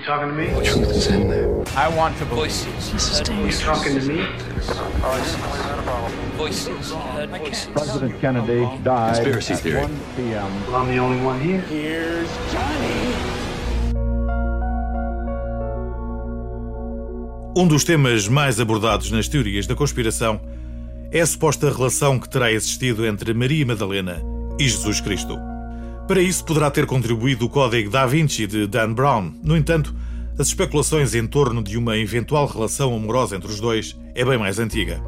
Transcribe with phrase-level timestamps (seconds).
[0.00, 0.46] You talking to me?
[0.46, 1.62] The truth is in there.
[1.76, 3.28] I want to voices.
[3.28, 4.24] You talking to me?
[6.38, 6.94] Voices.
[7.74, 9.82] President Kennedy died Conspiracy at theory.
[9.82, 10.66] 1 p.m.
[10.66, 11.60] Well, I'm the only one here.
[11.68, 13.14] Here's Johnny.
[17.54, 20.40] Um dos temas mais abordados nas teorias da conspiração
[21.12, 24.22] é a suposta relação que terá existido entre Maria Madalena
[24.58, 25.49] e Jesus Cristo.
[26.10, 29.32] Para isso poderá ter contribuído o Código da Vinci de Dan Brown.
[29.44, 29.94] No entanto,
[30.36, 34.58] as especulações em torno de uma eventual relação amorosa entre os dois é bem mais
[34.58, 35.00] antiga.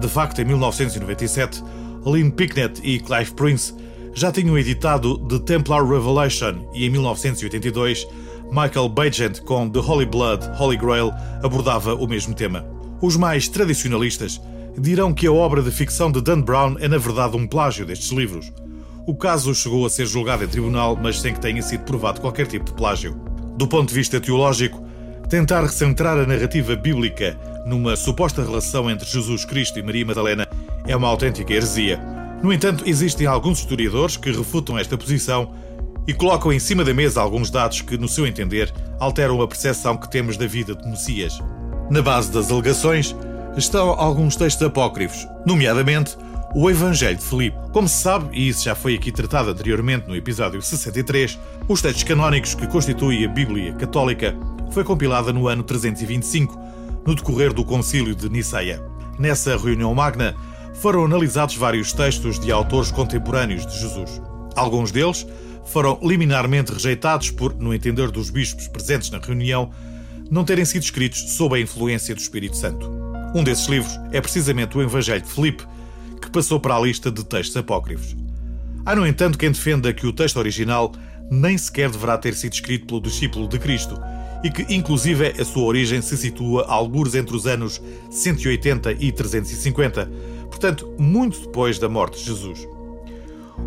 [0.00, 1.62] De facto, em 1997,
[2.04, 3.72] Lynn Picknett e Clive Prince
[4.12, 8.08] já tinham editado The Templar Revelation e em 1982
[8.50, 12.66] Michael Bagent com The Holy Blood, Holy Grail abordava o mesmo tema.
[13.00, 14.40] Os mais tradicionalistas
[14.76, 18.10] dirão que a obra de ficção de Dan Brown é na verdade um plágio destes
[18.10, 18.52] livros.
[19.08, 22.46] O caso chegou a ser julgado em tribunal, mas sem que tenha sido provado qualquer
[22.46, 23.18] tipo de plágio.
[23.56, 24.84] Do ponto de vista teológico,
[25.30, 27.34] tentar recentrar a narrativa bíblica
[27.64, 30.46] numa suposta relação entre Jesus Cristo e Maria Madalena
[30.86, 31.98] é uma autêntica heresia.
[32.42, 35.54] No entanto, existem alguns historiadores que refutam esta posição
[36.06, 39.96] e colocam em cima da mesa alguns dados que, no seu entender, alteram a percepção
[39.96, 41.38] que temos da vida de Messias.
[41.90, 43.16] Na base das alegações
[43.56, 46.14] estão alguns textos apócrifos, nomeadamente
[46.54, 47.56] o Evangelho de Filipe.
[47.72, 52.04] Como se sabe, e isso já foi aqui tratado anteriormente no episódio 63, os textos
[52.04, 54.34] canónicos que constituem a Bíblia Católica
[54.70, 56.58] foi compilada no ano 325,
[57.06, 58.82] no decorrer do Concílio de Niceia.
[59.18, 60.34] Nessa reunião magna
[60.74, 64.20] foram analisados vários textos de autores contemporâneos de Jesus.
[64.54, 65.26] Alguns deles
[65.66, 69.70] foram liminarmente rejeitados por, no entender dos bispos presentes na reunião,
[70.30, 72.90] não terem sido escritos sob a influência do Espírito Santo.
[73.34, 75.64] Um desses livros é precisamente o Evangelho de Filipe,
[76.28, 78.14] que passou para a lista de textos apócrifos.
[78.84, 80.92] Há, no entanto, quem defenda que o texto original
[81.30, 83.98] nem sequer deverá ter sido escrito pelo discípulo de Cristo
[84.44, 89.10] e que, inclusive, a sua origem se situa a algures entre os anos 180 e
[89.10, 90.10] 350,
[90.48, 92.66] portanto, muito depois da morte de Jesus.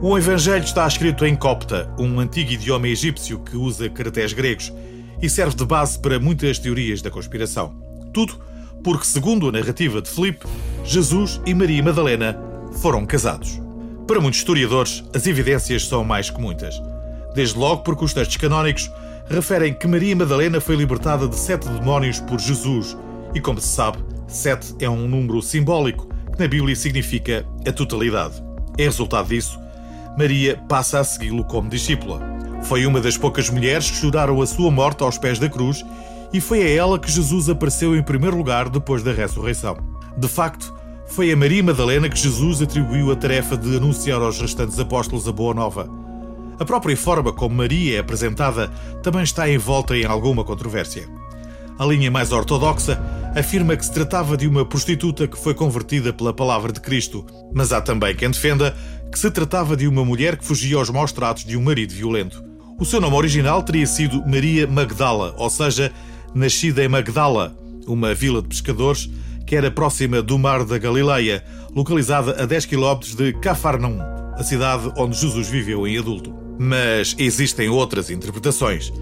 [0.00, 4.72] O Evangelho está escrito em copta, um antigo idioma egípcio que usa caracteres gregos
[5.20, 7.74] e serve de base para muitas teorias da conspiração.
[8.12, 8.38] Tudo
[8.84, 10.46] porque, segundo a narrativa de Filipe,
[10.84, 13.60] Jesus e Maria Madalena foram casados.
[14.06, 16.80] Para muitos historiadores, as evidências são mais que muitas.
[17.34, 18.90] Desde logo porque os textos canónicos
[19.28, 22.96] referem que Maria Madalena foi libertada de sete demónios por Jesus,
[23.34, 28.42] e como se sabe, sete é um número simbólico que na Bíblia significa a totalidade.
[28.76, 29.58] Em resultado disso,
[30.18, 32.20] Maria passa a segui-lo como discípula.
[32.64, 35.84] Foi uma das poucas mulheres que choraram a sua morte aos pés da cruz
[36.32, 39.76] e foi a ela que Jesus apareceu em primeiro lugar depois da ressurreição.
[40.16, 40.74] De facto,
[41.10, 45.32] foi a Maria Madalena que Jesus atribuiu a tarefa de anunciar aos restantes apóstolos a
[45.32, 45.90] boa nova.
[46.58, 48.68] A própria forma como Maria é apresentada
[49.02, 51.08] também está envolta em alguma controvérsia.
[51.78, 53.00] A linha mais ortodoxa
[53.34, 57.72] afirma que se tratava de uma prostituta que foi convertida pela palavra de Cristo, mas
[57.72, 58.76] há também quem defenda
[59.10, 62.44] que se tratava de uma mulher que fugia aos maus tratos de um marido violento.
[62.78, 65.90] O seu nome original teria sido Maria Magdala, ou seja,
[66.32, 67.56] nascida em Magdala,
[67.86, 69.10] uma vila de pescadores
[69.50, 71.42] que era próxima do Mar da Galileia,
[71.74, 73.98] localizada a 10 km de Cafarnaum,
[74.36, 76.32] a cidade onde Jesus viveu em adulto.
[76.56, 78.92] Mas existem outras interpretações.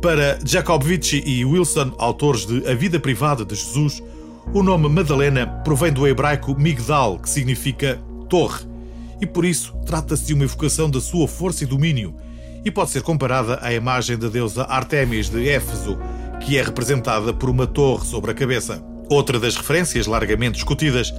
[0.00, 4.02] Para Jacobovich e Wilson, autores de A Vida Privada de Jesus,
[4.54, 8.64] o nome Madalena provém do hebraico Migdal, que significa torre,
[9.20, 12.14] e por isso trata-se de uma evocação da sua força e domínio,
[12.64, 15.98] e pode ser comparada à imagem da deusa Artemis de Éfeso,
[16.40, 18.87] que é representada por uma torre sobre a cabeça.
[19.08, 21.14] Outra das referências largamente discutidas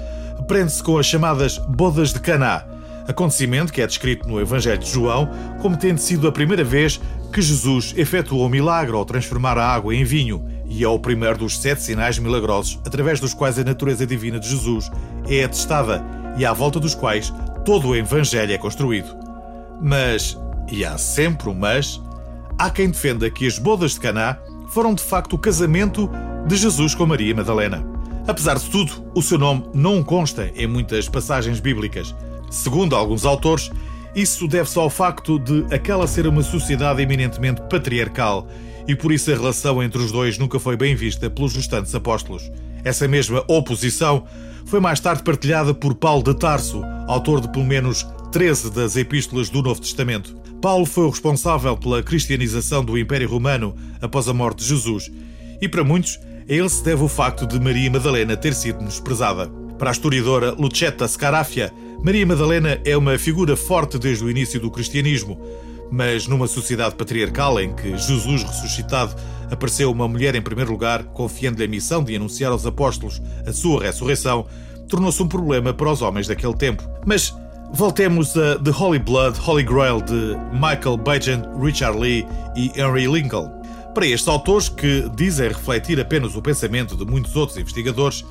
[0.48, 2.64] prende-se com as chamadas Bodas de Caná,
[3.08, 5.30] acontecimento que é descrito no Evangelho de João
[5.60, 7.02] como tendo sido a primeira vez
[7.34, 11.40] que Jesus efetuou o milagre ao transformar a água em vinho, e é o primeiro
[11.40, 14.92] dos sete sinais milagrosos através dos quais a natureza divina de Jesus
[15.28, 16.04] é atestada
[16.38, 17.34] e à volta dos quais
[17.66, 19.16] todo o Evangelho é construído.
[19.82, 20.38] Mas,
[20.72, 22.00] e há sempre um mas,
[22.58, 24.38] há quem defenda que as bodas de Caná
[24.70, 26.09] foram de facto o casamento
[26.49, 27.85] de Jesus com Maria Madalena.
[28.28, 32.16] Apesar de tudo, o seu nome não consta em muitas passagens bíblicas.
[32.49, 33.69] Segundo alguns autores,
[34.16, 38.47] isso deve-se ao facto de aquela ser uma sociedade eminentemente patriarcal
[38.87, 42.51] e por isso a relação entre os dois nunca foi bem vista pelos restantes apóstolos.
[42.84, 44.23] Essa mesma oposição
[44.66, 49.51] foi mais tarde partilhada por Paulo de Tarso, autor de pelo menos 13 das epístolas
[49.51, 50.35] do Novo Testamento.
[50.59, 55.11] Paulo foi o responsável pela cristianização do Império Romano após a morte de Jesus,
[55.61, 56.19] e para muitos,
[56.49, 59.47] a ele se deve o facto de Maria Madalena ter sido desprezada.
[59.78, 61.72] Para a historiadora Lucetta Scarafia,
[62.03, 65.40] Maria Madalena é uma figura forte desde o início do cristianismo,
[65.91, 69.16] mas numa sociedade patriarcal em que Jesus ressuscitado
[69.51, 73.84] apareceu uma mulher em primeiro lugar, confiando-lhe a missão de anunciar aos apóstolos a sua
[73.84, 74.47] ressurreição,
[74.87, 76.84] tornou-se um problema para os homens daquele tempo.
[77.05, 77.34] Mas
[77.72, 82.25] voltemos a The Holy Blood, Holy Grail de Michael Bajan, Richard Lee
[82.55, 83.59] e Henry Lincoln.
[83.99, 88.23] Para estes autores, que dizem refletir apenas o pensamento de muitos outros investigadores,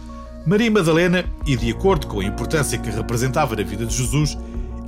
[0.47, 4.39] Maria Madalena, e de acordo com a importância que representava na vida de Jesus,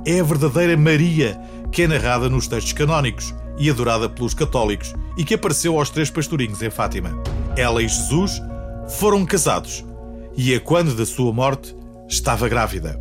[0.07, 1.39] é a verdadeira Maria
[1.71, 6.09] que é narrada nos textos canónicos e adorada pelos católicos e que apareceu aos três
[6.09, 7.11] pastorinhos em Fátima.
[7.55, 8.41] Ela e Jesus
[8.97, 9.85] foram casados
[10.35, 11.75] e a quando da sua morte
[12.09, 12.99] estava grávida.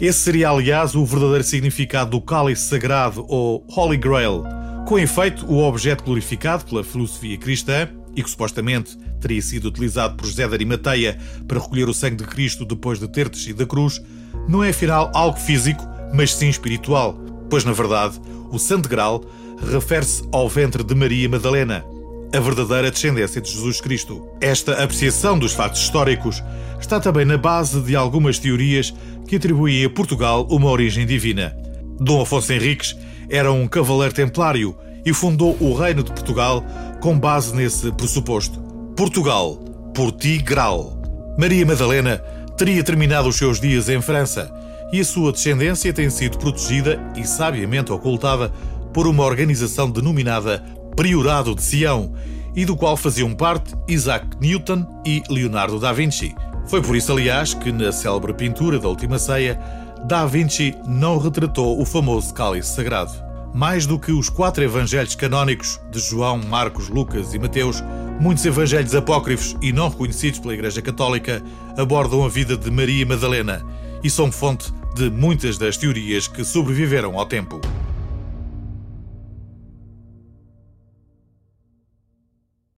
[0.00, 4.42] Esse seria, aliás, o verdadeiro significado do cálice sagrado ou Holy Grail,
[4.86, 10.26] com efeito, o objeto glorificado pela filosofia cristã e que supostamente teria sido utilizado por
[10.26, 14.02] José de Arimateia para recolher o sangue de Cristo depois de ter descido da cruz,
[14.48, 17.14] não é afinal algo físico, mas sim espiritual,
[17.48, 19.22] pois na verdade o Santo Graal
[19.70, 21.84] refere-se ao ventre de Maria Madalena,
[22.32, 24.26] a verdadeira descendência de Jesus Cristo.
[24.40, 26.42] Esta apreciação dos fatos históricos
[26.80, 28.94] está também na base de algumas teorias
[29.26, 31.56] que atribuem a Portugal uma origem divina.
[32.00, 32.96] Dom Afonso Henriques
[33.30, 36.64] era um cavaleiro templário e fundou o Reino de Portugal
[37.00, 38.60] com base nesse pressuposto.
[38.96, 39.56] Portugal,
[39.94, 41.00] Portigral.
[41.38, 42.18] Maria Madalena
[42.56, 44.52] teria terminado os seus dias em França
[44.92, 48.52] e a sua descendência tem sido protegida e sabiamente ocultada
[48.92, 50.62] por uma organização denominada
[50.96, 52.12] Priorado de Sião
[52.54, 56.34] e do qual faziam parte Isaac Newton e Leonardo da Vinci.
[56.66, 59.58] Foi por isso, aliás, que na célebre pintura da Última Ceia,
[60.04, 63.12] Da Vinci não retratou o famoso cálice sagrado.
[63.54, 67.82] Mais do que os quatro evangelhos canónicos de João, Marcos, Lucas e Mateus,
[68.18, 71.42] muitos evangelhos apócrifos e não reconhecidos pela Igreja Católica
[71.76, 73.64] abordam a vida de Maria Madalena
[74.02, 77.60] e são fonte de muitas das teorias que sobreviveram ao tempo.